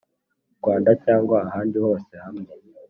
Rwanda 0.59 0.91
cyangwa 1.03 1.35
ahandi 1.47 1.77
hose 1.85 2.13
hamwe 2.25 2.49